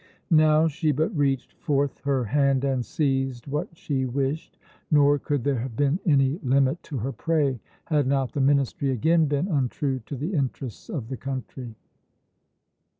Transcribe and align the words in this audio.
Now 0.31 0.67
she 0.67 0.91
but 0.91 1.15
reached 1.15 1.53
forth 1.53 1.99
her 2.05 2.23
hand 2.25 2.63
and 2.63 2.83
seized 2.83 3.45
what 3.45 3.67
she 3.77 4.07
wished; 4.07 4.57
nor 4.89 5.19
could 5.19 5.43
there 5.43 5.59
have 5.59 5.75
been 5.75 5.99
any 6.07 6.39
limit 6.41 6.81
to 6.89 6.97
her 6.97 7.11
prey, 7.11 7.59
had 7.85 8.07
not 8.07 8.31
the 8.31 8.41
ministry 8.41 8.89
again 8.89 9.27
been 9.27 9.47
untrue 9.47 9.99
to 10.07 10.15
the 10.15 10.33
interests 10.33 10.89
of 10.89 11.09
the 11.09 11.17
country. 11.17 11.75